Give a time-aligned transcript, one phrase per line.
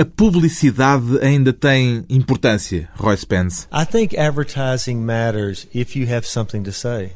[0.00, 3.66] A publicidade ainda tem importância, Roy Spence?
[3.72, 7.14] I think advertising matters if you have something to say.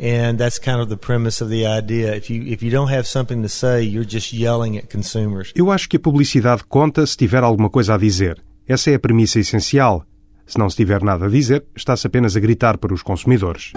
[0.00, 2.16] And that's kind of the premise of the idea.
[2.16, 5.52] If you if you don't have something to say, you're just yelling at consumers.
[5.54, 8.42] Eu acho que a publicidade conta se tiver alguma coisa a dizer.
[8.66, 10.04] Essa é a premissa essencial.
[10.44, 13.72] Se não se tiver nada a dizer, está-se apenas a gritar para os consumidores.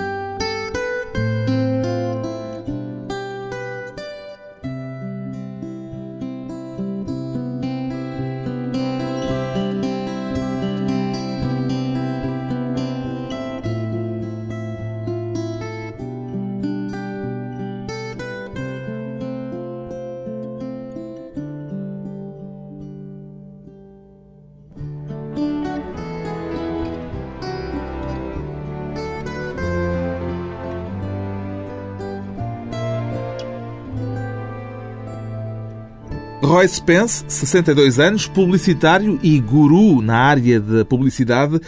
[36.55, 41.59] Roy Spence, 62 anos, publicitário e guru na área da publicidade.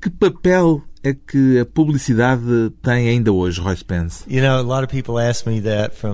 [0.00, 4.24] Que papel é que a publicidade tem ainda hoje, Roy Spence?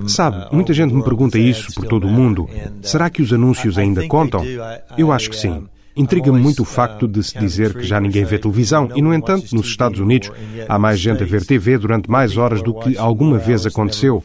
[0.08, 2.46] Sabe, uh, muita gente me pergunta isso por todo o mundo.
[2.46, 4.42] Uh, Será que os anúncios ainda contam?
[4.98, 5.64] Eu acho que sim.
[5.96, 9.54] Intriga-me muito o facto de se dizer que já ninguém vê televisão e, no entanto,
[9.54, 10.30] nos Estados Unidos
[10.68, 14.22] há mais gente a ver TV durante mais horas do que alguma vez aconteceu.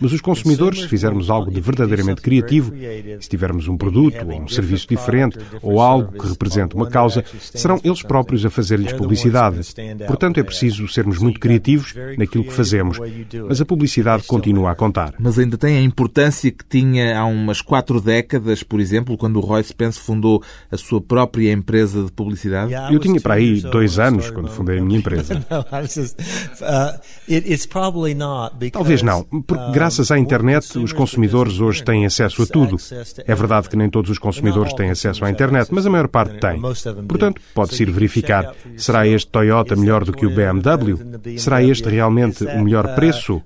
[0.00, 2.72] Mas os consumidores, se fizermos algo de verdadeiramente criativo,
[3.20, 7.80] se tivermos um produto ou um serviço diferente ou algo que represente uma causa, serão
[7.84, 9.60] eles próprios a fazer-lhes publicidade.
[10.06, 12.98] Portanto, é preciso sermos muito criativos naquilo que fazemos.
[13.48, 15.14] Mas a publicidade continua a contar.
[15.18, 19.40] Mas ainda tem a importância que tinha há umas quatro décadas, por exemplo, quando o
[19.40, 22.72] Roy Spence fundou a sua própria empresa de publicidade?
[22.92, 25.44] Eu tinha para aí dois anos quando fundei a minha empresa.
[28.72, 32.76] Talvez não, porque graças à internet os consumidores hoje têm acesso a tudo.
[33.26, 36.38] É verdade que nem todos os consumidores têm acesso à internet, mas a maior parte
[36.38, 36.60] tem.
[37.06, 40.98] Portanto, pode-se ir verificar: será este Toyota melhor do que o BMW?
[41.38, 43.42] Será este realmente o melhor preço?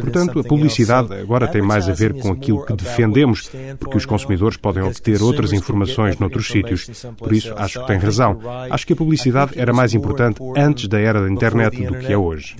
[0.00, 4.56] Portanto, a publicidade agora tem mais a ver com aquilo que defendemos, porque os consumidores
[4.56, 6.75] podem obter outras informações noutros sítios
[7.16, 8.40] por isso, acho que tem razão.
[8.70, 12.18] Acho que a publicidade era mais importante antes da era da internet do que é
[12.18, 12.54] hoje.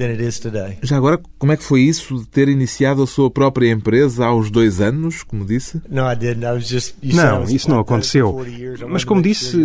[0.83, 4.51] Já agora, como é que foi isso de ter iniciado a sua própria empresa aos
[4.51, 5.81] dois anos, como disse?
[7.03, 8.45] Não, isso não aconteceu.
[8.89, 9.57] Mas como disse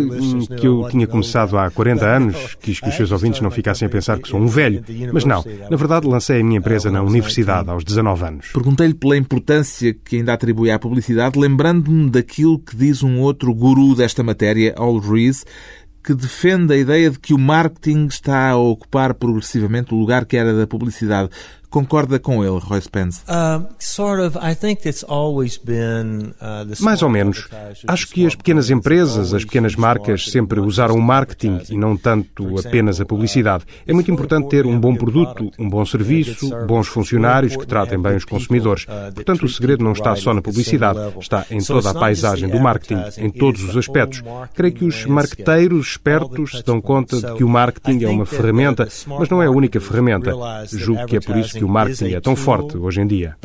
[0.58, 3.88] que eu tinha começado há 40 anos, quis que os seus ouvintes não ficassem a
[3.90, 4.84] pensar que sou um velho.
[5.12, 8.46] Mas não, na verdade lancei a minha empresa na universidade aos 19 anos.
[8.52, 13.94] Perguntei-lhe pela importância que ainda atribui à publicidade, lembrando-me daquilo que diz um outro guru
[13.94, 15.46] desta matéria, matéria, All Rees,
[16.02, 20.36] que defende a ideia de que o marketing está a ocupar progressivamente o lugar que
[20.36, 21.30] era da publicidade.
[21.72, 23.22] Concorda com ele, Roy Spence?
[23.22, 23.66] Uh,
[26.84, 27.48] Mais ou menos.
[27.88, 32.58] Acho que as pequenas empresas, as pequenas marcas, sempre usaram o marketing e não tanto
[32.58, 33.64] apenas a publicidade.
[33.86, 38.16] É muito importante ter um bom produto, um bom serviço, bons funcionários que tratem bem
[38.16, 38.84] os consumidores.
[39.14, 43.02] Portanto, o segredo não está só na publicidade, está em toda a paisagem do marketing,
[43.16, 44.22] em todos os aspectos.
[44.52, 48.86] Creio que os marqueteiros espertos se dão conta de que o marketing é uma ferramenta,
[49.06, 50.34] mas não é a única ferramenta.
[50.66, 53.36] Julgo que é por isso que o marketing é tão forte hoje em dia.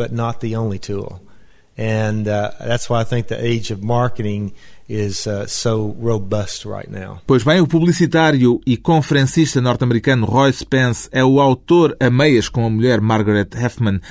[1.79, 4.51] And uh, that's why I think the age of marketing
[4.89, 7.21] is uh, so robust right now.
[7.27, 12.65] Pois bem, o publicitário e conferencista norte-americano Roy Spence é o autor a meias com
[12.65, 14.01] a mulher Margaret Hefman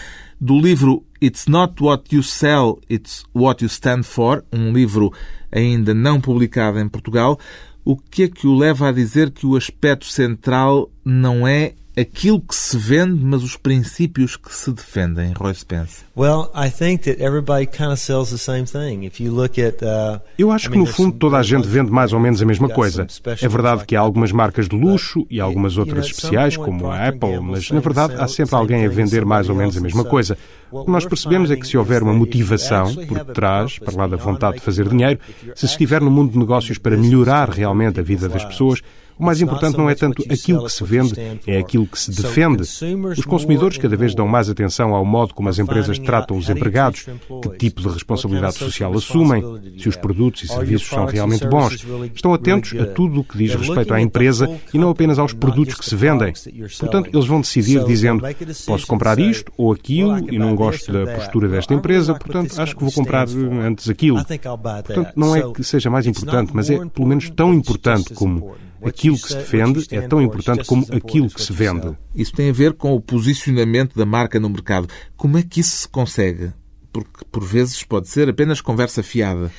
[0.40, 5.12] do livro It's Not What You Sell, It's What You Stand For, um livro
[5.50, 7.36] ainda não publicado em Portugal.
[7.84, 12.40] O que é que o leva a dizer que o aspecto central não é aquilo
[12.40, 16.04] que se vende, mas os princípios que se defendem, Roy Spence?
[16.14, 19.04] Well, I think that everybody kind of sells the same thing.
[19.04, 22.12] If you look at uh, Eu acho que no fundo toda a gente vende mais
[22.12, 23.06] ou menos a mesma coisa.
[23.40, 27.40] É verdade que há algumas marcas de luxo e algumas outras especiais, como a Apple,
[27.40, 30.36] mas na verdade há sempre alguém a vender mais ou menos a mesma coisa.
[30.70, 34.16] O que nós percebemos é que se houver uma motivação por trás, para lá da
[34.16, 35.18] vontade de fazer dinheiro,
[35.54, 38.82] se estiver no mundo de negócios para melhorar realmente a vida das pessoas,
[39.18, 41.14] o mais importante não é tanto aquilo que se vende,
[41.46, 42.62] é aquilo que se defende.
[42.62, 47.06] Os consumidores cada vez dão mais atenção ao modo como as empresas tratam os empregados,
[47.42, 49.42] que tipo de responsabilidade social assumem,
[49.78, 51.84] se os produtos e serviços são realmente bons.
[52.14, 55.74] Estão atentos a tudo o que diz respeito à empresa e não apenas aos produtos
[55.74, 56.32] que se vendem.
[56.78, 58.22] Portanto, eles vão decidir dizendo:
[58.66, 62.82] posso comprar isto ou aquilo e não gosto da postura desta empresa, portanto, acho que
[62.82, 64.18] vou comprar antes aquilo.
[64.24, 69.16] Portanto, não é que seja mais importante, mas é pelo menos tão importante como aquilo
[69.16, 71.96] que se defende é tão importante como aquilo que se vende.
[72.14, 74.88] Isso tem a ver com o posicionamento da marca no mercado.
[75.16, 76.52] Como é que isso se consegue?
[76.96, 79.52] porque por vezes pode ser apenas conversa fiada.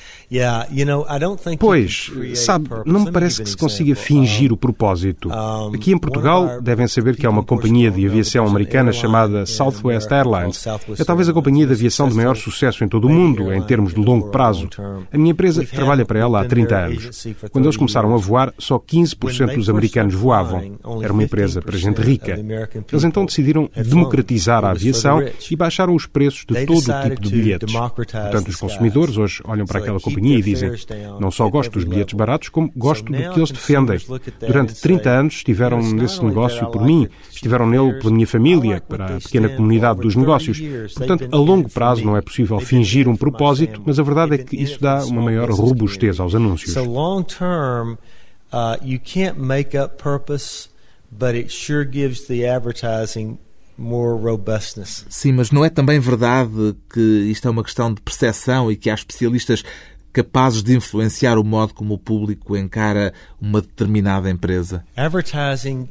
[1.58, 5.30] Pois, sabe, não me parece que se consiga fingir o propósito.
[5.74, 10.66] Aqui em Portugal devem saber que há uma companhia de aviação americana chamada Southwest Airlines.
[10.98, 13.94] É talvez a companhia de aviação de maior sucesso em todo o mundo, em termos
[13.94, 14.68] de longo prazo.
[15.10, 17.26] A minha empresa trabalha para ela há 30 anos.
[17.50, 20.78] Quando eles começaram a voar, só 15% dos americanos voavam.
[21.02, 22.38] Era uma empresa para gente rica.
[22.92, 27.30] Eles então decidiram democratizar a aviação e baixaram os preços de todo o tipo de
[27.30, 27.72] bilhetes.
[27.72, 30.72] Portanto, os consumidores hoje olham para aquela companhia e dizem:
[31.20, 33.98] não só gosto dos bilhetes baratos, como gosto do que eles defendem.
[34.40, 39.20] Durante 30 anos estiveram nesse negócio por mim, estiveram nele pela minha família, para a
[39.20, 40.60] pequena comunidade dos negócios.
[40.94, 44.56] Portanto, a longo prazo não é possível fingir um propósito, mas a verdade é que
[44.56, 46.74] isso dá uma maior robustez aos anúncios.
[48.50, 50.68] Uh, you can't make up purpose,
[51.12, 53.38] but it sure gives the advertising
[53.76, 55.04] more robustness.
[55.08, 57.00] Sim, mas não é também verdade que
[57.30, 59.62] isto é uma questão de percepção e que há especialistas
[60.18, 64.84] capazes de influenciar o modo como o público encara uma determinada empresa?
[64.96, 65.88] Advertising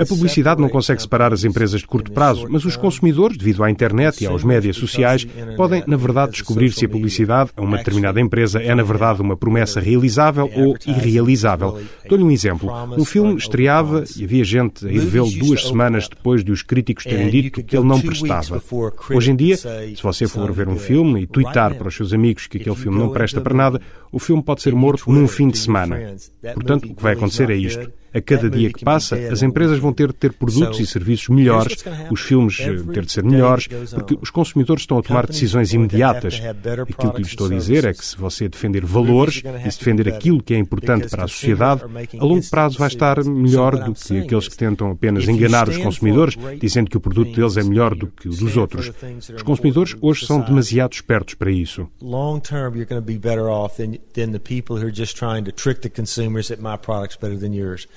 [0.00, 3.70] a publicidade não consegue separar as empresas de curto prazo, mas os consumidores, devido à
[3.70, 5.26] internet e aos médias sociais,
[5.56, 9.36] podem, na verdade, descobrir se a publicidade a uma determinada empresa é, na verdade, uma
[9.36, 11.80] promessa realizável ou irrealizável.
[12.08, 12.70] Dou-lhe um exemplo.
[12.96, 17.04] Um filme estreava e havia gente a ir vê-lo duas semanas depois de os críticos
[17.04, 18.62] terem dito que ele não prestava.
[19.10, 22.46] Hoje em dia, se você for ver um filme e twittar para os seus amigos
[22.46, 23.80] que aquele filme não presta para nada,
[24.12, 26.14] o filme pode ser morto num fim de semana.
[26.54, 27.90] Portanto, o que vai acontecer é isto.
[28.14, 31.84] A cada dia que passa, as empresas vão ter de ter produtos e serviços melhores,
[32.10, 36.40] os filmes eh, ter de ser melhores, porque os consumidores estão a tomar decisões imediatas.
[36.88, 40.08] Aquilo que lhe estou a dizer é que se você defender valores e se defender
[40.08, 41.82] aquilo que é importante para a sociedade,
[42.18, 46.36] a longo prazo vai estar melhor do que aqueles que tentam apenas enganar os consumidores,
[46.60, 48.92] dizendo que o produto deles é melhor do que o dos outros.
[49.34, 51.88] Os consumidores hoje são demasiado espertos para isso.
[52.00, 55.16] Long term, you're going to be better off than, than the people who are just
[55.16, 57.88] trying to trick the consumers that my product's better than yours.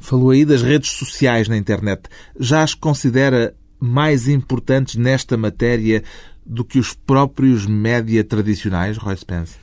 [0.00, 2.02] Falou aí das redes sociais na internet.
[2.38, 6.02] Já as considera mais importantes nesta matéria
[6.44, 9.56] do que os próprios média tradicionais, Roy Spence?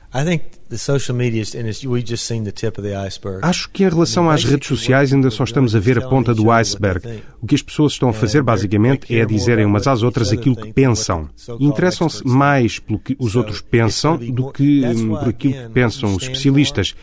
[3.42, 6.52] Acho que em relação às redes sociais ainda só estamos a ver a ponta do
[6.52, 7.22] iceberg.
[7.42, 10.74] O que as pessoas estão a fazer basicamente é dizerem umas às outras aquilo que
[10.74, 11.30] pensam.
[11.60, 16.24] E interessam-se mais pelo que os outros pensam do que por aquilo que pensam os
[16.24, 16.96] especialistas.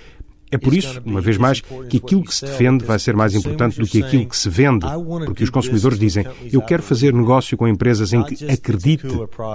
[0.50, 3.79] É por isso, uma vez mais, que aquilo que se defende vai ser mais importante
[3.79, 4.87] do que aquilo que se vende,
[5.27, 9.06] porque os consumidores dizem: Eu quero fazer negócio com empresas em que acredite.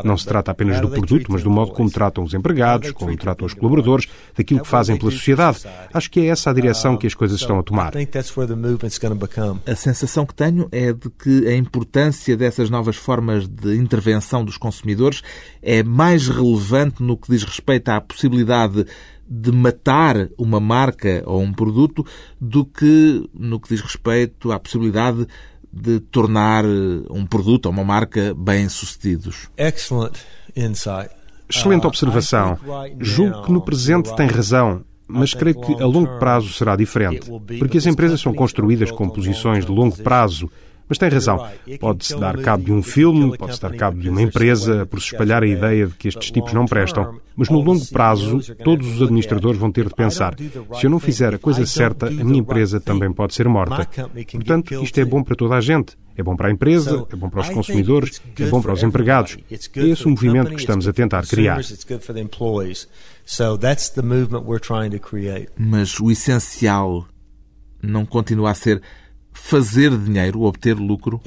[0.03, 3.45] Não se trata apenas do produto, mas do modo como tratam os empregados, como tratam
[3.45, 5.59] os colaboradores, daquilo que fazem pela sociedade.
[5.93, 7.93] Acho que é essa a direção que as coisas estão a tomar.
[9.65, 14.57] A sensação que tenho é de que a importância dessas novas formas de intervenção dos
[14.57, 15.21] consumidores
[15.61, 18.85] é mais relevante no que diz respeito à possibilidade
[19.35, 22.05] de matar uma marca ou um produto
[22.39, 25.27] do que no que diz respeito à possibilidade
[25.71, 26.69] de tornar eh,
[27.09, 29.49] um produto ou uma marca bem-sucedidos.
[31.49, 32.57] Excelente observação.
[32.99, 37.27] Julgo que no presente tem razão, mas creio que a longo prazo será diferente,
[37.57, 40.47] porque as empresas são construídas com posições de longo prazo
[40.87, 41.47] mas tem razão.
[41.79, 45.43] Pode-se dar cabo de um filme, pode-se dar cabo de uma empresa por se espalhar
[45.43, 47.19] a ideia de que estes tipos não prestam.
[47.35, 51.33] Mas no longo prazo, todos os administradores vão ter de pensar: se eu não fizer
[51.33, 53.87] a coisa certa, a minha empresa também pode ser morta.
[54.31, 55.97] Portanto, isto é bom para toda a gente.
[56.15, 59.35] É bom para a empresa, é bom para os consumidores, é bom para os empregados.
[59.49, 61.59] É esse o movimento que estamos a tentar criar.
[65.57, 67.07] Mas o essencial
[67.81, 68.81] não continua a ser
[69.45, 71.19] fazer dinheiro, obter lucro?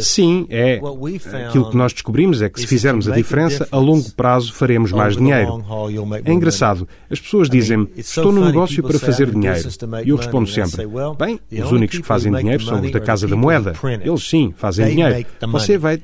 [0.00, 0.80] Sim, é.
[1.46, 5.16] Aquilo que nós descobrimos é que se fizermos a diferença, a longo prazo faremos mais
[5.16, 5.62] dinheiro.
[6.24, 6.88] É engraçado.
[7.10, 9.68] As pessoas dizem-me, estou no negócio para fazer dinheiro.
[10.04, 10.86] E eu respondo sempre,
[11.18, 13.74] bem, os únicos que fazem dinheiro são os da Casa da Moeda.
[14.02, 15.26] Eles sim, fazem dinheiro.
[15.52, 15.98] Você vai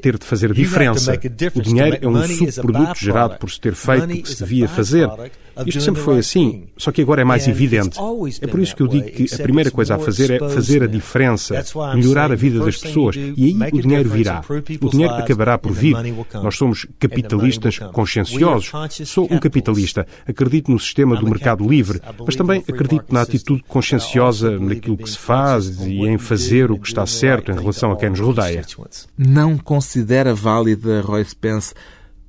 [0.00, 1.18] ter de fazer diferença.
[1.54, 5.08] O dinheiro é um subproduto gerado por se ter feito o que se devia fazer.
[5.66, 7.98] Isto sempre foi assim, só que agora é mais evidente.
[8.40, 10.86] É por isso que eu digo que a primeira coisa a fazer é fazer a
[10.86, 11.07] diferença,
[11.94, 13.16] melhorar a vida das pessoas.
[13.16, 14.42] E aí o dinheiro virá.
[14.80, 15.96] O dinheiro acabará por vir.
[16.42, 18.70] Nós somos capitalistas conscienciosos.
[19.04, 20.06] Sou um capitalista.
[20.26, 25.18] Acredito no sistema do mercado livre, mas também acredito na atitude conscienciosa naquilo que se
[25.18, 28.64] faz e em fazer o que está certo em relação a quem nos rodeia.
[29.16, 31.74] Não considera válida, Roy Spence,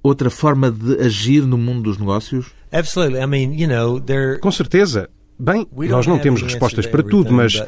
[0.04, 2.48] outra forma de agir no mundo dos negócios?
[4.40, 5.10] Com certeza.
[5.38, 7.64] Bem, nós não temos respostas para tudo, mas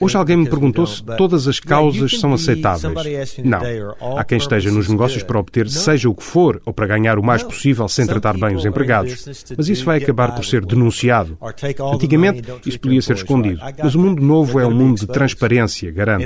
[0.00, 3.36] Hoje alguém me perguntou se todas as causas são aceitáveis.
[3.44, 3.60] Não.
[4.18, 7.22] Há quem esteja nos negócios para obter seja o que for ou para ganhar o
[7.22, 9.44] mais possível sem tratar bem os empregados.
[9.56, 11.36] Mas isso vai acabar por ser denunciado.
[11.92, 13.60] Antigamente isso podia ser escondido.
[13.82, 16.24] Mas o mundo novo é um mundo de transparência, garanto.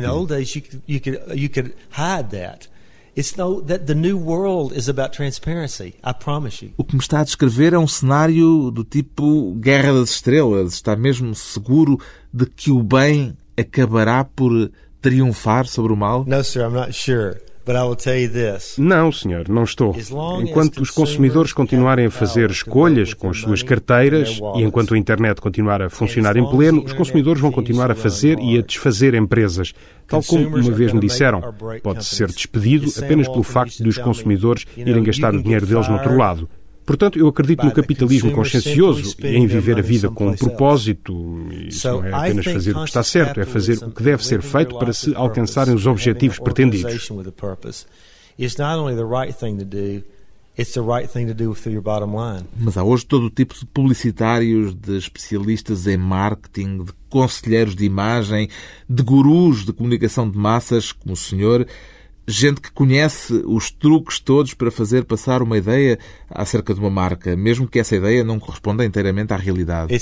[6.77, 10.75] O que me está a descrever é um cenário do tipo Guerra das Estrelas.
[10.75, 11.99] Está mesmo seguro
[12.33, 14.71] de que o bem acabará por
[15.01, 16.25] triunfar sobre o mal?
[16.27, 17.37] No, sir, I'm not sure.
[18.79, 19.97] Não, senhor, não estou.
[20.43, 25.41] Enquanto os consumidores continuarem a fazer escolhas com as suas carteiras e enquanto a internet
[25.41, 29.73] continuar a funcionar em pleno, os consumidores vão continuar a fazer e a desfazer empresas.
[30.07, 31.41] Tal como uma vez me disseram,
[31.83, 35.95] pode ser despedido apenas pelo facto de os consumidores irem gastar o dinheiro deles no
[35.95, 36.49] outro lado.
[36.85, 41.47] Portanto, eu acredito no capitalismo consciencioso e em viver a vida com um propósito.
[41.67, 44.43] Isso não é apenas fazer o que está certo, é fazer o que deve ser
[44.43, 47.11] feito para se alcançarem os objetivos pretendidos.
[52.57, 57.85] Mas há hoje todo o tipo de publicitários, de especialistas em marketing, de conselheiros de
[57.85, 58.49] imagem,
[58.89, 61.67] de gurus de comunicação de massas, como o senhor,
[62.27, 65.99] gente que conhece os truques todos para fazer passar uma ideia
[66.31, 69.95] acerca de uma marca, mesmo que essa ideia não corresponda inteiramente à realidade.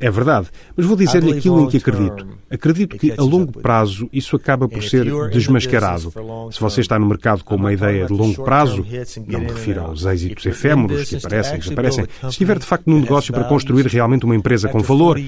[0.00, 2.26] É verdade, mas vou dizer-lhe aquilo em que acredito.
[2.50, 6.12] Acredito que a longo prazo isso acaba por ser desmascarado.
[6.52, 8.84] Se você está no mercado com uma ideia de longo prazo,
[9.26, 12.06] não me refiro aos êxitos efêmeros que aparecem, que aparecem.
[12.20, 15.18] Se estiver de facto num negócio para construir realmente uma empresa com valor,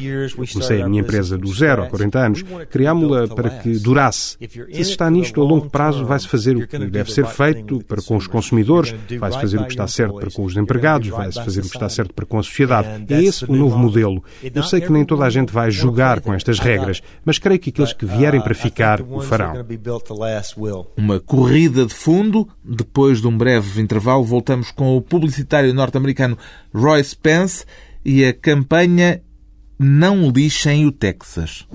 [0.53, 4.37] comecei a minha empresa do zero há 40 anos, criámo-la para que durasse.
[4.39, 8.17] Se está nisto, a longo prazo vai-se fazer o que deve ser feito para com
[8.17, 11.69] os consumidores, vai-se fazer o que está certo para com os empregados, vai-se fazer o
[11.69, 13.13] que está certo para com a sociedade.
[13.13, 14.23] É esse o novo modelo.
[14.43, 17.71] Eu sei que nem toda a gente vai jogar com estas regras, mas creio que
[17.71, 19.65] aqueles que vierem para ficar o farão.
[20.97, 22.49] Uma corrida de fundo.
[22.65, 26.37] Depois de um breve intervalo, voltamos com o publicitário norte-americano
[26.75, 27.65] Roy Spence
[28.05, 29.23] e a campanha
[29.79, 31.67] Não lixem o Texas.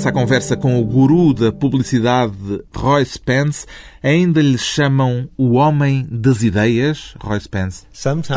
[0.00, 2.32] Regressa à conversa com o guru da publicidade
[2.80, 3.66] Roy Spence.
[4.02, 7.84] Ainda lhe chamam o homem das ideias, Roy Spence?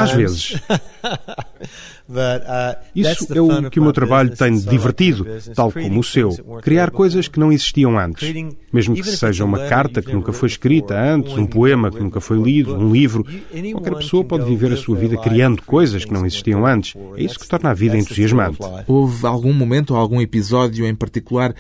[0.04, 0.62] Às vezes.
[2.10, 6.32] Uh, Isso é o que o meu trabalho tem divertido, tal como o seu.
[6.62, 8.30] Criar coisas que não existiam antes.
[8.74, 12.38] Mesmo que seja uma carta que nunca foi escrita antes, um poema que nunca foi
[12.42, 13.26] lido, um livro.
[13.72, 16.94] Qualquer pessoa pode viver a sua vida criando coisas que não existiam antes.
[17.16, 18.60] É isso que torna a vida entusiasmante.
[18.86, 21.56] Houve algum momento ou algum episódio em particular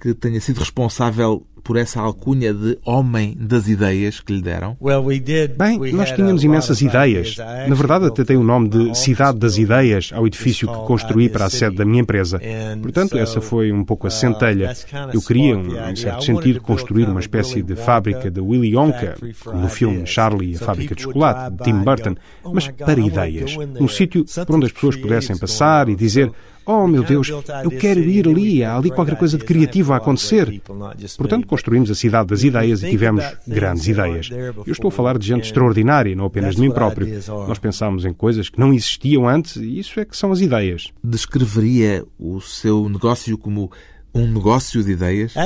[0.00, 4.76] que tenha sido responsável por essa alcunha de homem das ideias que lhe deram?
[5.56, 7.36] Bem, nós tínhamos imensas ideias.
[7.38, 11.46] Na verdade, até tem o nome de Cidade das Ideias ao edifício que construí para
[11.46, 12.40] a sede da minha empresa.
[12.82, 14.72] Portanto, essa foi um pouco a uh, centelha.
[15.12, 15.54] Eu queria,
[15.90, 20.52] em certo sentido, construir uma espécie de fábrica de Willy Wonka, como no filme Charlie
[20.52, 23.56] e a Fábrica de Chocolate, de Tim Burton, oh mas para ideias.
[23.80, 26.30] Um sítio por onde as pessoas pudessem passar e dizer
[26.66, 30.62] Oh, meu Deus, eu quero ir ali, há ali qualquer coisa de criativo a acontecer.
[31.16, 34.30] Portanto, construímos a cidade das ideias e tivemos grandes ideias.
[34.30, 37.06] Eu estou a falar de gente extraordinária, não apenas de mim próprio.
[37.46, 40.92] Nós pensámos em coisas que não existiam antes e isso é que são as ideias.
[41.02, 43.70] Descreveria o seu negócio como
[44.14, 45.36] um negócio de ideias?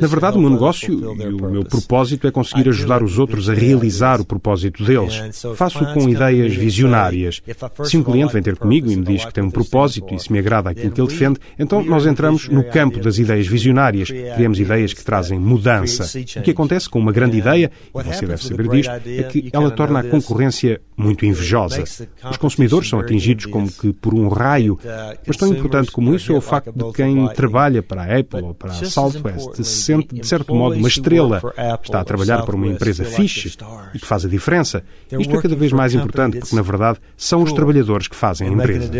[0.00, 3.54] Na verdade, o meu negócio e o meu propósito é conseguir ajudar os outros a
[3.54, 5.20] realizar o propósito deles.
[5.54, 7.42] Faço com ideias visionárias.
[7.84, 10.32] Se um cliente vem ter comigo e me diz que tem um propósito e se
[10.32, 14.08] me agrada aquilo que ele defende, então nós entramos no campo das ideias visionárias.
[14.08, 16.04] Criamos ideias que trazem mudança.
[16.38, 19.70] O que acontece com uma grande ideia, e você deve saber disto, é que ela
[19.70, 21.82] torna a concorrência muito invejosa.
[22.30, 24.78] Os consumidores são atingidos como que por um raio,
[25.26, 28.54] mas tão importante como isso é o facto de quem trabalha para a Apple ou
[28.54, 31.40] para a Southwest se sente, de certo modo, uma estrela.
[31.82, 33.56] Está a trabalhar para uma empresa fixe
[33.94, 34.82] e que faz a diferença.
[35.10, 38.50] Isto é cada vez mais importante porque, na verdade, são os trabalhadores que fazem a
[38.52, 38.90] empresa.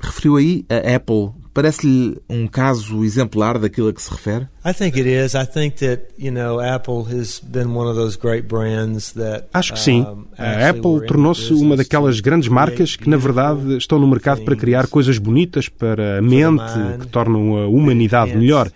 [0.00, 4.46] Referiu aí a Apple Parece-lhe um caso exemplar daquilo a que se refere?
[9.52, 10.06] Acho que sim.
[10.38, 14.86] A Apple tornou-se uma daquelas grandes marcas que, na verdade, estão no mercado para criar
[14.86, 16.62] coisas bonitas para a mente,
[17.00, 18.70] que tornam a humanidade melhor.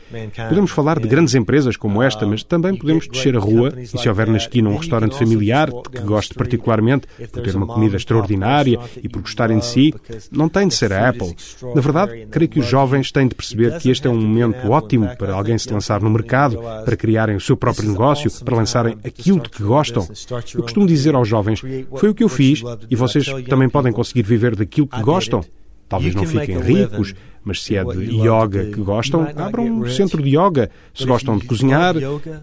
[0.48, 4.08] Podemos falar de grandes empresas como esta, mas também podemos descer a rua e, se
[4.08, 9.08] houver na esquina um restaurante familiar que goste particularmente por ter uma comida extraordinária e
[9.08, 9.94] por gostarem de si,
[10.32, 11.34] não tem de ser a Apple.
[11.74, 15.08] Na verdade, creio que os jovens têm de perceber que este é um momento ótimo
[15.16, 19.38] para alguém se lançar no mercado, para criarem o seu próprio negócio, para lançarem aquilo
[19.38, 20.04] de que gostam.
[20.52, 21.62] Eu costumo dizer aos jovens:
[21.94, 25.44] foi o que eu fiz e vocês também podem conseguir viver daquilo que gostam.
[25.88, 27.14] Talvez não fiquem ricos,
[27.44, 30.68] mas se é de yoga que gostam, abram um centro de yoga.
[30.92, 31.94] Se gostam de cozinhar,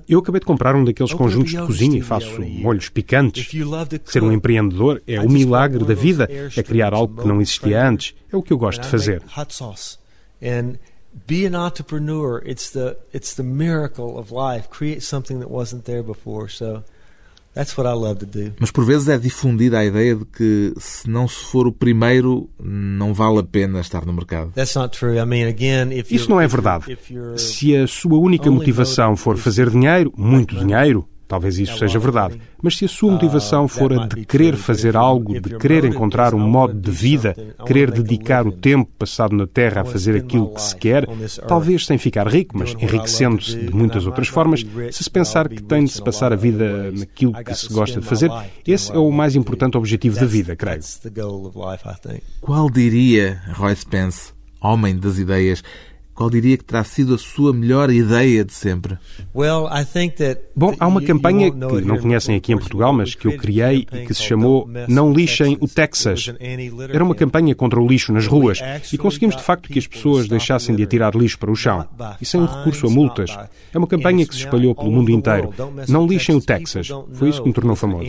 [0.08, 3.52] eu acabei de comprar um daqueles conjuntos de cozinha e faço molhos picantes.
[4.06, 8.16] Ser um empreendedor é o milagre da vida, é criar algo que não existia antes.
[8.32, 9.22] É o que eu gosto de fazer.
[10.42, 10.78] And
[11.28, 12.42] be an entrepreneur.
[12.46, 14.70] It's the it's the miracle of life.
[14.70, 16.50] Create something that wasn't there before.
[16.50, 16.84] So
[17.54, 18.54] that's what I love to do.
[18.60, 22.50] Mas por vezes é difundida a ideia de que se não se for o primeiro,
[22.60, 24.52] não vale a pena estar no mercado.
[24.54, 25.18] That's not true.
[25.20, 26.98] I mean, again, if Isso não é verdade.
[27.38, 32.38] Se a sua única motivação for fazer dinheiro, muito dinheiro, Talvez isso seja verdade.
[32.62, 36.40] Mas se a sua motivação for a de querer fazer algo, de querer encontrar um
[36.40, 37.34] modo de vida,
[37.66, 41.08] querer dedicar o tempo passado na Terra a fazer aquilo que se quer,
[41.48, 45.86] talvez sem ficar rico, mas enriquecendo-se de muitas outras formas, se se pensar que tem
[45.86, 48.30] de se passar a vida naquilo que se gosta de fazer,
[48.68, 50.82] esse é o mais importante objetivo da vida, creio.
[52.42, 55.64] Qual diria, Roy Spence, homem das ideias,
[56.14, 58.98] qual diria que terá sido a sua melhor ideia de sempre?
[60.56, 64.06] Bom, há uma campanha que não conhecem aqui em Portugal, mas que eu criei e
[64.06, 66.34] que se chamou Não Lixem o Texas.
[66.90, 68.60] Era uma campanha contra o lixo nas ruas
[68.92, 71.88] e conseguimos de facto que as pessoas deixassem de atirar lixo para o chão
[72.22, 73.36] e sem o recurso a multas.
[73.74, 75.54] É uma campanha que se espalhou pelo mundo inteiro.
[75.88, 76.88] Não lixem o Texas.
[77.14, 78.06] Foi isso que me tornou famoso.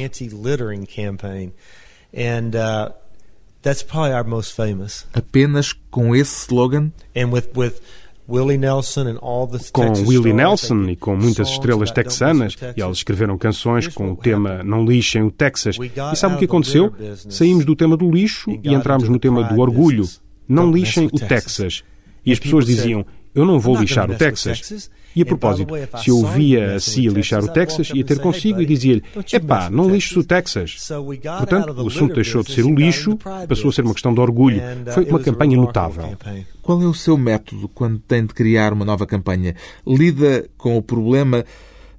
[3.63, 5.07] That's probably our most famous.
[5.15, 6.93] Apenas com esse slogan?
[7.17, 7.81] And with, with
[8.29, 12.99] Willie Nelson and all the com Willie Nelson e com muitas estrelas texanas, e eles
[12.99, 15.77] escreveram canções com o tema Não lixem o Texas.
[15.79, 16.93] E sabe o que aconteceu?
[17.29, 20.09] Saímos do tema do lixo e entramos no tema do orgulho.
[20.49, 21.83] Não lixem o Texas.
[22.25, 24.91] E as pessoas diziam: Eu não vou lixar o Texas.
[25.15, 28.67] E a propósito, se eu ouvia a Cia lixar o Texas, ia ter consigo e
[28.67, 30.89] dizia-lhe: epá, não lixes o Texas.
[31.39, 34.63] Portanto, o assunto deixou de ser o lixo, passou a ser uma questão de orgulho.
[34.93, 36.17] Foi uma campanha notável.
[36.63, 39.55] Qual é o seu método quando tem de criar uma nova campanha?
[39.87, 41.45] Lida com o problema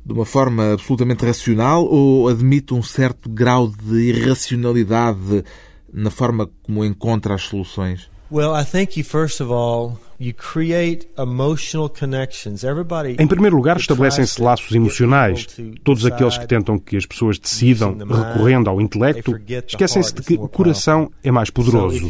[0.06, 5.44] de uma forma absolutamente racional ou admite um certo grau de irracionalidade
[5.92, 8.10] na forma como encontra as soluções?
[8.32, 10.00] Well, I think you first of all
[13.20, 15.48] em primeiro lugar, estabelecem-se laços emocionais.
[15.84, 20.48] Todos aqueles que tentam que as pessoas decidam recorrendo ao intelecto esquecem-se de que o
[20.48, 22.08] coração é mais poderoso.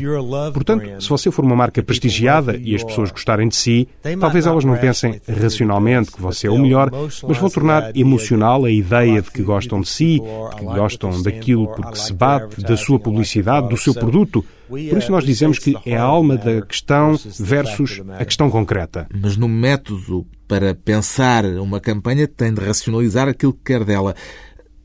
[0.53, 3.87] Portanto, se você for uma marca prestigiada e as pessoas gostarem de si,
[4.19, 6.91] talvez elas não pensem racionalmente que você é o melhor,
[7.27, 11.67] mas vão tornar emocional a ideia de que gostam de si, de que gostam daquilo
[11.67, 14.43] porque se bate, da sua publicidade, do seu produto.
[14.67, 19.07] Por isso nós dizemos que é a alma da questão versus a questão concreta.
[19.13, 24.15] Mas no método para pensar uma campanha tem de racionalizar aquilo que quer dela.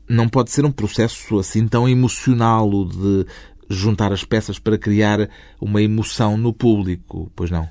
[0.07, 3.25] Não pode ser um processo assim tão emocional o de
[3.69, 5.29] juntar as peças para criar
[5.61, 7.69] uma emoção no público, pois não?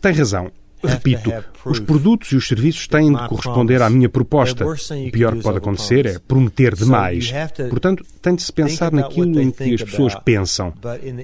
[0.00, 0.50] Tem razão.
[0.82, 1.32] Repito,
[1.64, 4.66] os produtos e os serviços têm de corresponder à minha proposta.
[4.66, 7.32] O pior que pode acontecer é prometer demais.
[7.70, 10.72] Portanto, tem de se pensar naquilo em que as pessoas pensam.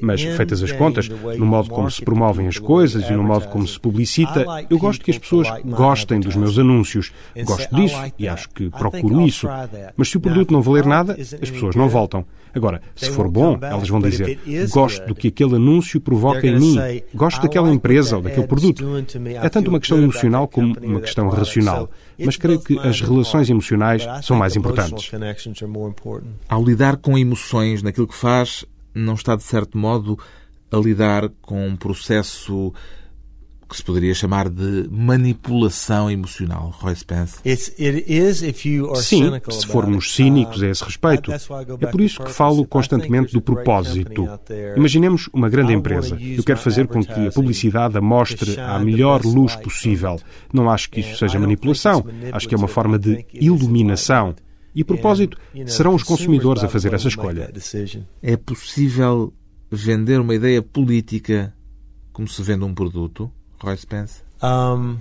[0.00, 3.66] Mas, feitas as contas, no modo como se promovem as coisas e no modo como
[3.66, 7.12] se publicita, eu gosto que as pessoas gostem dos meus anúncios.
[7.44, 9.48] Gosto disso e acho que procuro isso.
[9.96, 12.24] Mas se o produto não valer nada, as pessoas não voltam.
[12.54, 14.38] Agora, se for bom, elas vão dizer:
[14.70, 16.76] gosto do que aquele anúncio provoca em mim,
[17.14, 18.84] gosto daquela empresa ou daquele produto.
[19.48, 24.06] É tanto uma questão emocional como uma questão racional, mas creio que as relações emocionais
[24.22, 25.10] são mais importantes.
[26.46, 30.18] Ao lidar com emoções naquilo que faz, não está de certo modo
[30.70, 32.74] a lidar com um processo
[33.68, 37.36] que se poderia chamar de manipulação emocional, Roy Spence?
[38.96, 41.30] Sim, se formos cínicos a esse respeito.
[41.32, 44.26] É por isso que falo constantemente do propósito.
[44.76, 46.16] Imaginemos uma grande empresa.
[46.20, 50.18] Eu quero fazer com que a publicidade a mostre à melhor luz possível.
[50.52, 52.04] Não acho que isso seja manipulação.
[52.32, 54.34] Acho que é uma forma de iluminação.
[54.74, 57.52] E, a propósito, serão os consumidores a fazer essa escolha.
[58.22, 59.32] É possível
[59.70, 61.54] vender uma ideia política
[62.12, 63.30] como se vende um produto,
[63.62, 64.22] Roy Spence?
[64.42, 64.98] Um,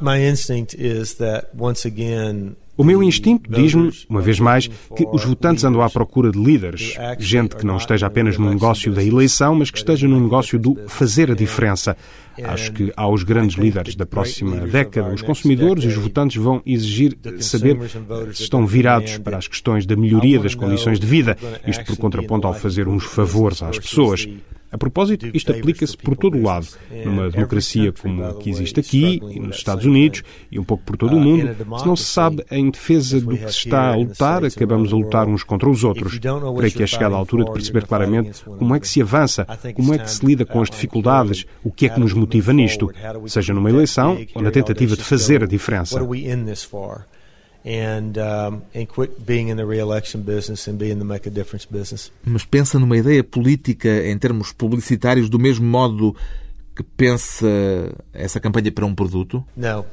[0.00, 5.24] my instinct is that once again o meu instinto diz-me, uma vez mais, que os
[5.24, 9.54] votantes andam à procura de líderes, gente que não esteja apenas no negócio da eleição,
[9.54, 11.94] mas que esteja no negócio do fazer a diferença.
[12.42, 17.16] Acho que aos grandes líderes da próxima década, os consumidores e os votantes vão exigir
[17.40, 17.78] saber
[18.32, 22.46] se estão virados para as questões da melhoria das condições de vida, isto por contraponto
[22.46, 24.26] ao fazer uns favores às pessoas.
[24.72, 26.66] A propósito, isto aplica-se por todo o lado.
[27.04, 30.96] Numa democracia como a que existe aqui e nos Estados Unidos e um pouco por
[30.96, 34.44] todo o mundo, se não se sabe em defesa do que se está a lutar,
[34.44, 36.18] acabamos a lutar uns contra os outros.
[36.18, 39.92] Creio que é chegada a altura de perceber claramente como é que se avança, como
[39.92, 42.90] é que se lida com as dificuldades, o que é que nos motiva nisto,
[43.26, 46.00] seja numa eleição ou na tentativa de fazer a diferença
[47.64, 51.30] and um, and quit being in the re-election business and be in the make a
[51.30, 52.10] difference business.
[52.24, 56.16] Mas pensa numa ideia política em termos publicitários do mesmo modo
[56.74, 57.46] que pensa
[58.12, 59.44] essa campanha para um produto?
[59.56, 59.84] Não.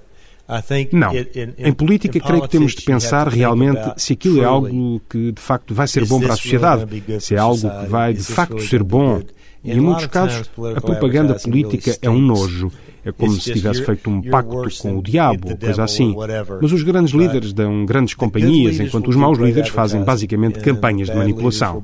[0.91, 1.11] Não.
[1.59, 5.75] Em política, creio que temos de pensar realmente se aquilo é algo que de facto
[5.75, 9.21] vai ser bom para a sociedade, se é algo que vai de facto ser bom.
[9.63, 12.71] E em muitos casos, a propaganda política é um nojo.
[13.09, 16.15] É como se tivesse feito um pacto com o diabo ou coisa assim.
[16.61, 21.15] Mas os grandes líderes dão grandes companhias, enquanto os maus líderes fazem basicamente campanhas de
[21.15, 21.83] manipulação.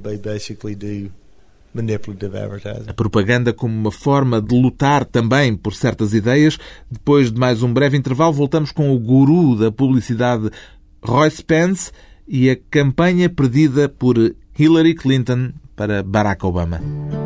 [2.88, 6.58] A propaganda como uma forma de lutar também por certas ideias.
[6.90, 10.50] Depois de mais um breve intervalo, voltamos com o guru da publicidade,
[11.04, 11.92] Roy Spence,
[12.28, 14.16] e a campanha perdida por
[14.58, 17.25] Hillary Clinton para Barack Obama.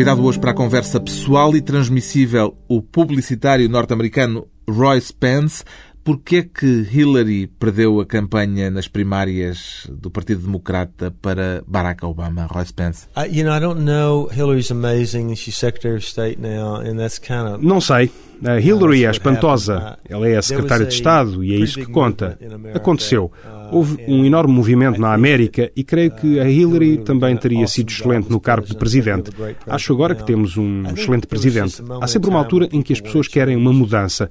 [0.00, 5.62] Convidado hoje para a conversa pessoal e transmissível, o publicitário norte-americano Roy Spence.
[6.02, 12.46] Porquê é que Hillary perdeu a campanha nas primárias do Partido Democrata para Barack Obama,
[12.46, 13.08] Roy Spence?
[13.30, 14.30] you know, I don't know.
[14.32, 15.34] Hillary's amazing.
[15.34, 17.62] She's Secretary of State now, and that's kind of.
[17.62, 18.10] Não sei.
[18.42, 19.98] A Hillary é espantosa.
[20.08, 22.38] Ela é a secretária de Estado e é isso que conta.
[22.74, 23.30] Aconteceu.
[23.70, 28.30] Houve um enorme movimento na América e creio que a Hillary também teria sido excelente
[28.30, 29.30] no cargo de presidente.
[29.66, 31.82] Acho agora que temos um excelente presidente.
[32.00, 34.28] Há sempre uma altura em que as pessoas querem uma mudança.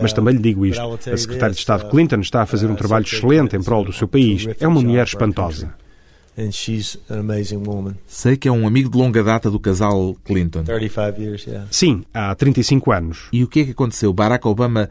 [0.00, 3.04] Mas também lhe digo isto: a secretária de Estado Clinton está a fazer um trabalho
[3.04, 4.46] excelente em prol do seu país.
[4.60, 5.74] É uma mulher espantosa.
[6.36, 7.94] And she's an amazing woman.
[8.08, 10.64] Sei que é um amigo de longa data do casal Clinton.
[10.64, 11.68] 35 years, yeah.
[11.70, 13.28] Sim, há 35 anos.
[13.32, 14.12] E o que é que aconteceu?
[14.12, 14.90] Barack Obama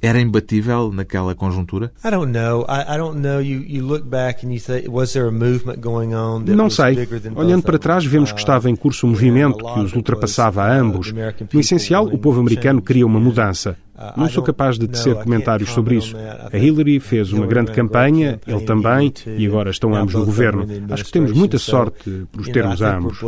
[0.00, 1.92] era imbatível naquela conjuntura?
[2.04, 2.66] I don't know.
[2.68, 3.40] I, I don't know.
[3.40, 6.96] You, you look back and you think, was there a movement going on Não sei.
[7.34, 10.80] Olhando para trás, vemos que estava em curso um movimento que os ultrapassava a uh,
[10.80, 11.12] ambos.
[11.52, 13.76] No essencial, o povo americano queria uma mudança.
[13.96, 16.14] Uh, não sou capaz de tecer comentários sobre isso.
[16.52, 20.66] A Hillary fez uma grande campanha, ele também, e agora estão ambos no governo.
[20.90, 23.18] Acho que temos muita sorte por os termos ambos.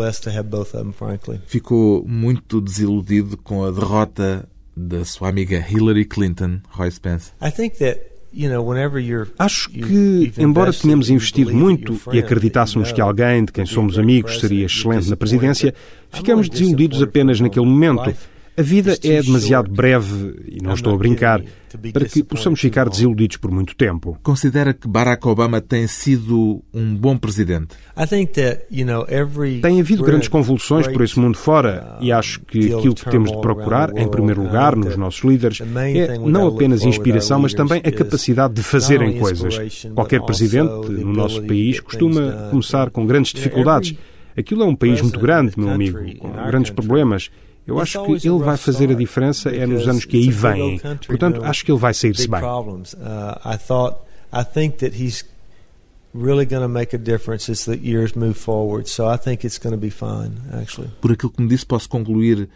[1.46, 4.46] Ficou muito desiludido com a derrota
[4.78, 7.32] da sua amiga Hillary Clinton, Roy Spence?
[9.38, 14.66] Acho que, embora tenhamos investido muito e acreditássemos que alguém de quem somos amigos seria
[14.66, 15.74] excelente na presidência,
[16.10, 18.14] ficamos desiludidos apenas naquele momento.
[18.58, 21.40] A vida é demasiado breve, e não estou a brincar,
[21.92, 24.18] para que possamos ficar desiludidos por muito tempo.
[24.20, 27.76] Considera que Barack Obama tem sido um bom presidente?
[29.62, 33.40] Tem havido grandes convulsões por esse mundo fora, e acho que aquilo que temos de
[33.40, 38.54] procurar, em primeiro lugar, nos nossos líderes, é não apenas inspiração, mas também a capacidade
[38.54, 39.86] de fazerem coisas.
[39.94, 43.94] Qualquer presidente no nosso país costuma começar com grandes dificuldades.
[44.36, 47.30] Aquilo é um país muito grande, meu amigo, com grandes problemas.
[47.68, 50.80] Eu acho que ele vai fazer a diferença é nos anos que aí vêm.
[51.06, 52.40] Portanto, acho que ele vai sair-se bem.
[56.14, 58.88] really going to make a difference as the years move forward.
[58.88, 60.90] So I think it's going to be fine, actually.
[61.00, 62.48] Por aquilo que me disse, posso concluir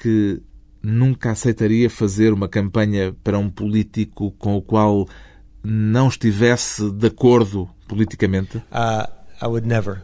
[0.00, 0.40] que
[0.82, 5.08] nunca aceitaria fazer uma campanha para um político com o qual
[5.62, 8.58] não estivesse de acordo politicamente?
[8.58, 9.17] Uh,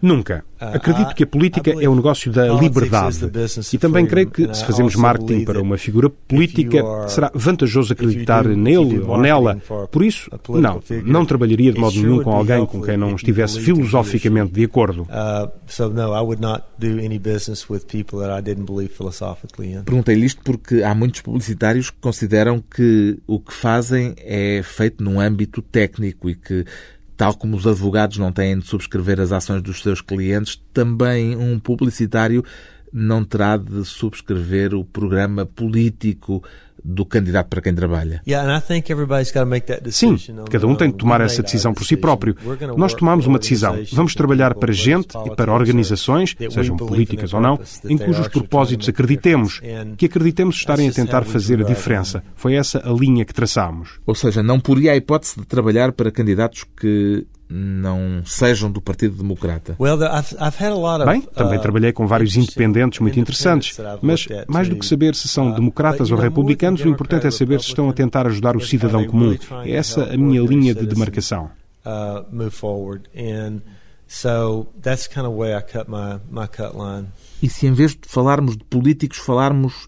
[0.00, 0.44] Nunca.
[0.60, 3.30] Uh, Acredito que a política é o negócio da liberdade.
[3.72, 9.00] E também creio que, se fazemos marketing para uma figura política, será vantajoso acreditar nele
[9.00, 9.60] ou nela.
[9.90, 14.52] Por isso, não, não trabalharia de modo nenhum com alguém com quem não estivesse filosoficamente
[14.52, 15.02] de acordo.
[15.02, 15.50] Uh,
[19.84, 25.20] Perguntei-lhe isto porque há muitos publicitários que consideram que o que fazem é feito num
[25.20, 26.64] âmbito técnico e que
[27.16, 31.58] tal como os advogados não têm de subscrever as ações dos seus clientes, também um
[31.58, 32.44] publicitário
[32.92, 36.44] não terá de subscrever o programa político
[36.84, 38.20] do candidato para quem trabalha.
[39.90, 40.16] Sim,
[40.50, 42.36] cada um tem de tomar essa decisão por si próprio.
[42.76, 43.78] Nós tomamos uma decisão.
[43.92, 49.60] Vamos trabalhar para gente e para organizações, sejam políticas ou não, em cujos propósitos acreditemos,
[49.96, 52.22] que acreditemos estarem a tentar fazer a diferença.
[52.34, 53.98] Foi essa a linha que traçámos.
[54.04, 59.16] Ou seja, não poria a hipótese de trabalhar para candidatos que não sejam do Partido
[59.16, 59.74] Democrata?
[61.04, 65.28] Bem, também uh, trabalhei com vários independentes muito interessantes, mas mais do que saber se
[65.28, 68.60] são uh, democratas ou republicanos, o importante é saber se estão a tentar ajudar o
[68.60, 69.36] cidadão comum.
[69.64, 71.50] É essa a minha linha de demarcação.
[71.84, 72.24] Uh,
[77.42, 79.86] e se em vez de falarmos de políticos, falarmos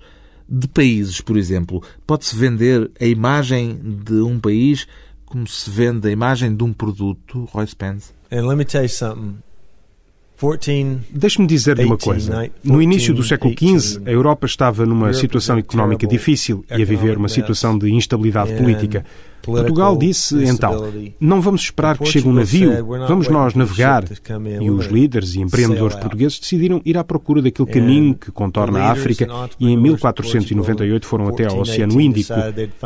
[0.48, 4.86] de países, por exemplo, pode-se vender a imagem de um país
[5.36, 8.10] como se vende a imagem de um produto, Roy Spence?
[8.32, 9.36] And let me tell you something.
[11.10, 12.50] Deixe-me dizer-lhe uma coisa.
[12.64, 17.16] No início do século XV, a Europa estava numa situação económica difícil e a viver
[17.16, 19.04] uma situação de instabilidade política.
[19.42, 24.04] Portugal disse então: não vamos esperar que chegue um navio, vamos nós navegar.
[24.60, 28.90] E os líderes e empreendedores portugueses decidiram ir à procura daquele caminho que contorna a
[28.90, 29.26] África
[29.60, 32.34] e em 1498 foram até ao Oceano Índico.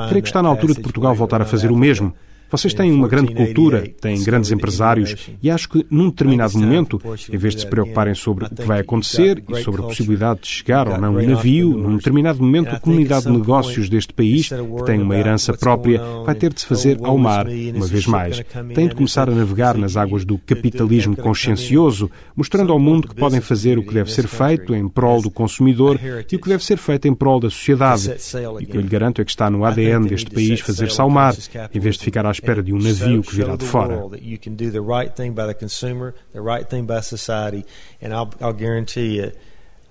[0.08, 2.14] Creio que está na altura de Portugal voltar a fazer o mesmo.
[2.50, 7.00] Vocês têm uma grande cultura, têm grandes empresários e acho que num determinado momento,
[7.32, 10.48] em vez de se preocuparem sobre o que vai acontecer e sobre a possibilidade de
[10.48, 14.84] chegar ou não um navio, num determinado momento a comunidade de negócios deste país, que
[14.84, 18.42] tem uma herança própria, vai ter de se fazer ao mar, uma vez mais.
[18.74, 23.40] Tem de começar a navegar nas águas do capitalismo consciencioso, mostrando ao mundo que podem
[23.40, 26.78] fazer o que deve ser feito em prol do consumidor e o que deve ser
[26.78, 28.12] feito em prol da sociedade.
[28.60, 31.08] E o que eu lhe garanto é que está no ADN deste país fazer-se ao
[31.08, 31.34] mar,
[31.72, 34.00] em vez de ficar às espera de um navio que virá de fora.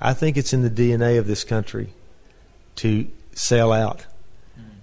[0.01, 1.89] I think it's in the DNA of this country
[2.75, 3.07] to
[3.73, 4.05] out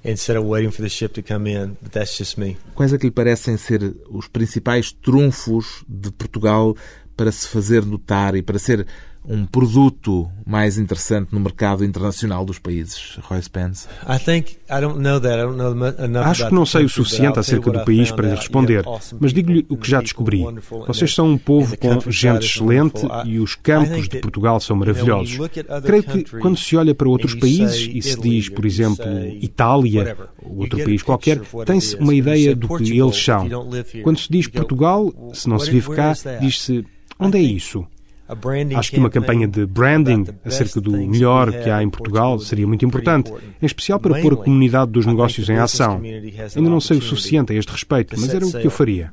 [0.05, 1.77] instead of waiting for the ship to come in.
[1.83, 2.57] But that's just me.
[2.75, 6.77] Quais é que lhe parecem ser os principais trunfos de Portugal
[7.17, 8.87] para se fazer notar e para ser
[9.29, 13.89] um produto mais interessante no mercado internacional dos países, Roy Spence?
[16.25, 18.85] Acho que não sei o suficiente acerca do país para lhe responder,
[19.19, 20.45] mas digo-lhe o que já descobri.
[20.87, 25.39] Vocês são um povo com gente excelente e os campos de Portugal são maravilhosos.
[25.85, 29.05] Creio que quando se olha para outros países e se diz, por exemplo,
[29.41, 33.49] Itália ou outro país qualquer, tem-se uma ideia do que eles são.
[34.03, 36.85] Quando se diz Portugal, se não se vive cá, diz-se
[37.19, 37.87] onde é isso?
[38.77, 42.85] Acho que uma campanha de branding acerca do melhor que há em Portugal seria muito
[42.85, 46.01] importante, em especial para pôr a comunidade dos negócios em ação.
[46.03, 49.12] Ainda não sei o suficiente a este respeito, mas era o que eu faria.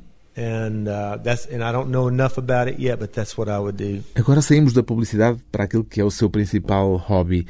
[4.16, 7.46] Agora saímos da publicidade para aquilo que é o seu principal hobby.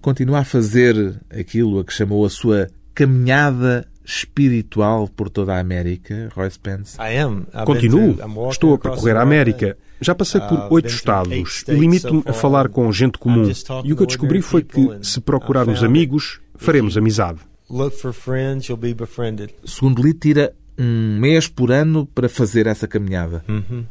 [0.00, 6.28] Continua a fazer aquilo a que chamou a sua caminhada espiritual por toda a América,
[6.34, 6.96] Roy Spence?
[7.64, 8.16] Continuo.
[8.50, 9.76] Estou a percorrer a América.
[10.00, 13.48] Já passei por uh, oito estados e limito-me a falar com gente comum.
[13.84, 17.38] E o que eu descobri foi que, se procurarmos amigos, faremos amizade.
[19.64, 23.44] Segundo li, tira um mês por ano para fazer essa caminhada.
[23.48, 23.84] Uhum.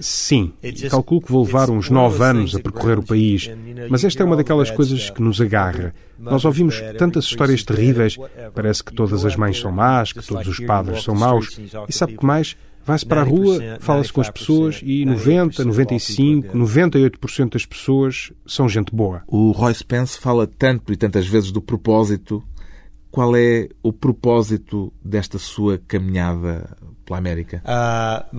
[0.00, 0.52] Sim,
[0.90, 3.48] calculo que vou levar uns nove anos a percorrer o país,
[3.88, 5.94] mas esta é uma daquelas coisas que nos agarra.
[6.18, 8.16] Nós ouvimos tantas histórias terríveis,
[8.54, 12.16] parece que todas as mães são más, que todos os padres são maus, e sabe
[12.16, 12.56] que mais?
[12.84, 18.68] Vai-se para a rua, fala-se com as pessoas e 90, 95, 98% das pessoas são
[18.68, 19.22] gente boa.
[19.26, 22.44] O Roy Spence fala tanto e tantas vezes do propósito
[23.16, 27.62] qual é o propósito desta sua caminhada pela América?
[27.64, 28.36] Uh,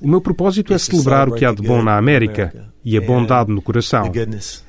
[0.00, 3.52] o meu propósito é celebrar o que há de bom na América e a bondade
[3.52, 4.10] no coração.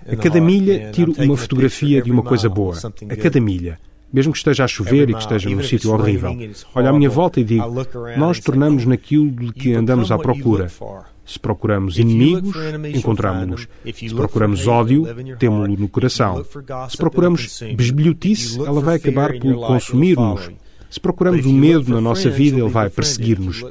[0.06, 2.76] A cada milha tiro uma fotografia de uma coisa boa.
[3.10, 3.80] A cada milha
[4.12, 6.38] mesmo que esteja a chover e que esteja num sítio horrível.
[6.76, 7.66] Olho à minha volta e digo:
[8.18, 10.68] nós tornamos naquilo de que andamos à procura.
[11.26, 12.54] Se procuramos inimigos,
[12.94, 13.68] encontramos-los.
[13.96, 15.06] Se procuramos ódio,
[15.40, 16.44] temos-lo no coração.
[16.90, 20.52] Se procuramos besbilhotice, ela vai acabar por consumir-nos.
[20.90, 23.64] Se procuramos o medo na nossa vida, ele vai perseguir-nos.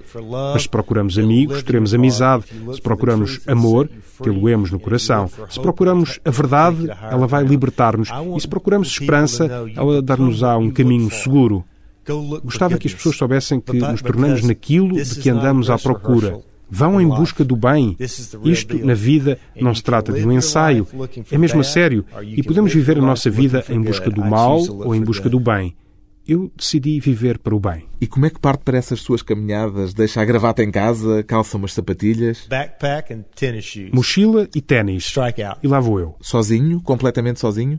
[0.52, 2.46] Mas se procuramos amigos, teremos amizade.
[2.74, 3.88] Se procuramos amor,
[4.20, 5.30] tê-lo-emos no coração.
[5.48, 8.08] Se procuramos a verdade, ela vai libertar-nos.
[8.36, 11.64] E se procuramos esperança, ela dar-nos-á um caminho seguro.
[12.42, 16.40] Gostava que as pessoas soubessem que nos tornamos naquilo de que andamos à procura.
[16.74, 17.94] Vão em busca do bem.
[18.44, 20.86] Isto, na vida, não se trata de um ensaio.
[21.30, 22.02] É mesmo a sério.
[22.22, 25.76] E podemos viver a nossa vida em busca do mal ou em busca do bem.
[26.26, 27.84] Eu decidi viver para o bem.
[28.00, 29.92] E como é que parte para essas suas caminhadas?
[29.92, 32.46] Deixa a gravata em casa, calça umas sapatilhas?
[33.92, 35.04] Mochila e ténis.
[35.62, 36.14] E lá vou eu.
[36.20, 36.80] Sozinho?
[36.80, 37.78] Completamente sozinho?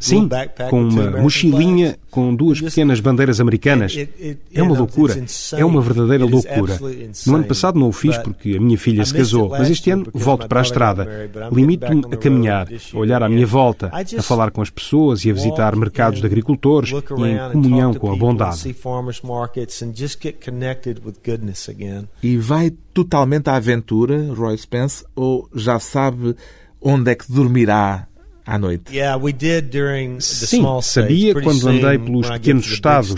[0.00, 0.28] Sim,
[0.70, 3.96] com uma mochilinha com duas pequenas bandeiras americanas.
[4.52, 5.24] É uma loucura.
[5.56, 6.78] É uma verdadeira loucura.
[7.26, 10.06] No ano passado não o fiz porque a minha filha se casou, mas este ano
[10.12, 11.30] volto para a estrada.
[11.52, 15.34] Limito-me a caminhar, a olhar à minha volta, a falar com as pessoas e a
[15.34, 18.74] visitar mercados de agricultores e em comunhão com a bondade.
[22.22, 26.34] E vai totalmente à aventura, Roy Spence, ou já sabe
[26.80, 28.08] onde é que dormirá
[28.46, 28.96] à noite.
[30.20, 33.14] Sim, sabia quando andei pelos pequenos estados.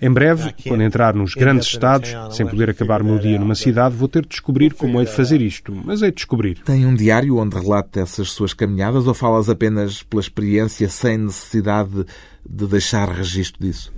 [0.00, 3.94] Em breve, quando entrar nos grandes estados, sem poder acabar o meu dia numa cidade,
[3.96, 5.72] vou ter de descobrir como é de fazer isto.
[5.84, 6.58] Mas é de descobrir.
[6.64, 11.90] Tem um diário onde relata essas suas caminhadas ou falas apenas pela experiência sem necessidade
[11.90, 12.06] de
[12.48, 13.92] deixar registro disso.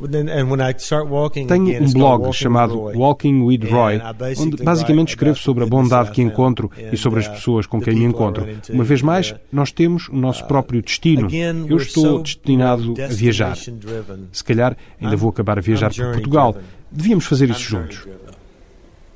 [1.46, 4.00] Tenho um blog chamado Walking with Roy,
[4.38, 7.94] onde basicamente escrevo sobre a bondade que encontro e sobre as uh, pessoas com quem
[7.94, 8.46] me encontro.
[8.70, 11.28] Uma vez mais, nós temos o nosso uh, próprio destino.
[11.68, 13.56] Eu estou destinado a viajar.
[14.32, 16.56] Se calhar ainda vou acabar a viajar por Portugal.
[16.90, 18.06] Devíamos fazer isso juntos.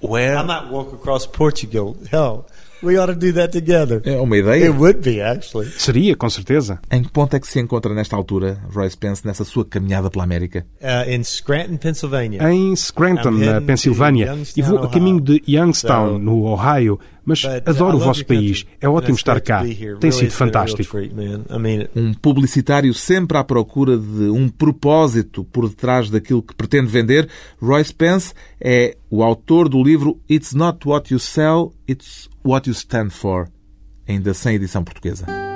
[0.03, 0.37] Where?
[0.37, 1.97] I might walk across Portugal.
[2.11, 2.45] Hell.
[2.83, 4.03] We ought to do that together.
[4.05, 4.65] É uma ideia.
[4.65, 5.71] It would be, actually.
[5.71, 6.81] Seria, com certeza.
[6.91, 10.25] Em que ponto é que se encontra nesta altura, Royce Pence, nessa sua caminhada pela
[10.25, 10.67] América?
[10.81, 12.51] Uh, in Scranton, Pennsylvania.
[12.51, 14.37] Em Scranton, na Pensilvânia.
[14.57, 16.99] E vou a caminho de Youngstown, no Ohio.
[17.25, 18.67] Mas adoro o vosso país.
[18.81, 19.63] É ótimo estar cá.
[20.01, 20.97] Tem sido fantástico.
[21.95, 27.29] Um publicitário sempre à procura de um propósito por detrás daquilo que pretende vender.
[27.61, 32.75] Royce Pence é o autor do livro It's Not What You Sell, It's What You
[32.75, 33.49] Stand For,
[34.09, 35.52] ainda sem edição portuguesa.